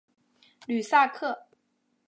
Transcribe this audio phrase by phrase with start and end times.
[0.65, 1.45] 吕萨克。